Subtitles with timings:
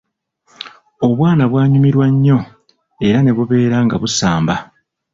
[1.07, 2.39] Obwana bwanyumirwa nnyo
[3.07, 4.55] era ne bubeera nga busamba.